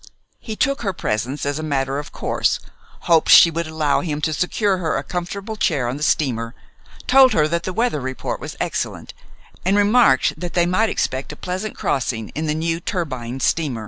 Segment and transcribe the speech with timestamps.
[0.39, 2.59] He took her presence as a matter of course,
[3.01, 6.55] hoped she would allow him to secure her a comfortable chair on the steamer,
[7.05, 9.13] told her that the weather report was excellent,
[9.63, 13.79] and remarked that they might expect a pleasant crossing in the new turbine steamer.